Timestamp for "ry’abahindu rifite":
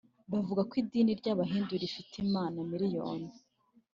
1.19-2.13